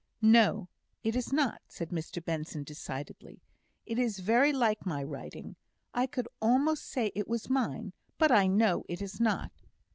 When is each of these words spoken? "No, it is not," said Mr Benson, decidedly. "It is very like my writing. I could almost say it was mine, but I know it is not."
"No, 0.23 0.67
it 1.03 1.15
is 1.15 1.31
not," 1.31 1.61
said 1.67 1.89
Mr 1.91 2.25
Benson, 2.25 2.63
decidedly. 2.63 3.39
"It 3.85 3.99
is 3.99 4.17
very 4.17 4.51
like 4.51 4.83
my 4.83 5.03
writing. 5.03 5.57
I 5.93 6.07
could 6.07 6.27
almost 6.41 6.87
say 6.87 7.11
it 7.13 7.27
was 7.27 7.51
mine, 7.51 7.93
but 8.17 8.31
I 8.31 8.47
know 8.47 8.83
it 8.89 8.99
is 9.03 9.19
not." 9.19 9.51